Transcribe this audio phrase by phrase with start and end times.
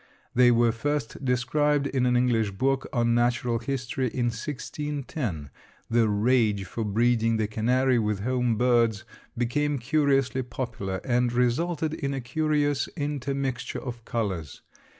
[0.33, 5.51] They were first described in an English book on natural history in 1610.
[5.91, 9.03] The rage for breeding the canary with home birds
[9.37, 14.63] became curiously popular and resulted in a curious intermixture of colors.